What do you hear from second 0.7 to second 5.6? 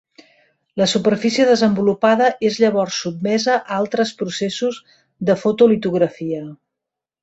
La superfície desenvolupada és llavors sotmesa a altres processos de